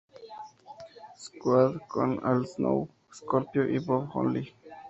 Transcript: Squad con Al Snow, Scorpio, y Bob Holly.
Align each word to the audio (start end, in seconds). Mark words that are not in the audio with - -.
Squad 1.15 1.85
con 1.87 2.19
Al 2.23 2.47
Snow, 2.47 2.89
Scorpio, 3.13 3.69
y 3.69 3.77
Bob 3.77 4.09
Holly. 4.11 4.51